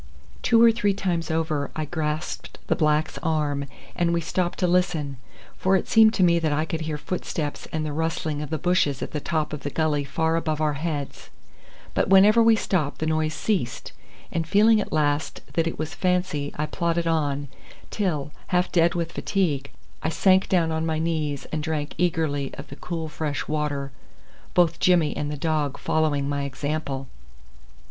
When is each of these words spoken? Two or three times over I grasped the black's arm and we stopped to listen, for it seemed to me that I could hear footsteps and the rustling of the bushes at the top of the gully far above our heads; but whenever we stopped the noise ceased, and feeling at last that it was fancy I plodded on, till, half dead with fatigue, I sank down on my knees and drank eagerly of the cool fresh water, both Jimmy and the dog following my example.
Two 0.41 0.63
or 0.63 0.71
three 0.71 0.95
times 0.95 1.29
over 1.29 1.69
I 1.75 1.85
grasped 1.85 2.57
the 2.65 2.75
black's 2.75 3.19
arm 3.19 3.65
and 3.95 4.11
we 4.11 4.19
stopped 4.19 4.57
to 4.57 4.67
listen, 4.67 5.17
for 5.57 5.75
it 5.75 5.87
seemed 5.87 6.15
to 6.15 6.23
me 6.23 6.39
that 6.39 6.51
I 6.51 6.65
could 6.65 6.81
hear 6.81 6.97
footsteps 6.97 7.67
and 7.71 7.85
the 7.85 7.93
rustling 7.93 8.41
of 8.41 8.49
the 8.49 8.57
bushes 8.57 9.03
at 9.03 9.11
the 9.11 9.19
top 9.19 9.53
of 9.53 9.61
the 9.61 9.69
gully 9.69 10.03
far 10.03 10.37
above 10.37 10.59
our 10.59 10.73
heads; 10.73 11.29
but 11.93 12.07
whenever 12.07 12.41
we 12.41 12.55
stopped 12.55 12.97
the 12.97 13.05
noise 13.05 13.35
ceased, 13.35 13.91
and 14.31 14.47
feeling 14.47 14.81
at 14.81 14.91
last 14.91 15.41
that 15.53 15.67
it 15.67 15.77
was 15.77 15.93
fancy 15.93 16.51
I 16.57 16.65
plodded 16.65 17.05
on, 17.05 17.47
till, 17.91 18.31
half 18.47 18.71
dead 18.71 18.95
with 18.95 19.11
fatigue, 19.11 19.69
I 20.01 20.09
sank 20.09 20.49
down 20.49 20.71
on 20.71 20.83
my 20.83 20.97
knees 20.97 21.45
and 21.51 21.61
drank 21.61 21.93
eagerly 21.99 22.55
of 22.55 22.69
the 22.69 22.75
cool 22.75 23.07
fresh 23.07 23.47
water, 23.47 23.91
both 24.55 24.79
Jimmy 24.79 25.15
and 25.15 25.29
the 25.31 25.37
dog 25.37 25.77
following 25.77 26.27
my 26.27 26.41
example. 26.45 27.07